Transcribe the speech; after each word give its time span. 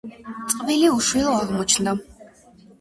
წყვილი 0.53 0.89
უშვილო 0.95 1.37
აღმოჩნდა. 1.43 1.97